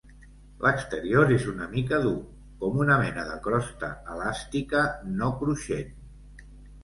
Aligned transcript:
L'exterior 0.61 1.33
és 1.33 1.43
una 1.51 1.65
mica 1.73 1.99
dur, 2.05 2.13
com 2.63 2.79
una 2.85 2.95
mena 3.01 3.25
de 3.27 3.35
crosta 3.49 3.91
elàstica, 4.15 4.81
no 5.21 5.29
cruixent. 5.43 5.93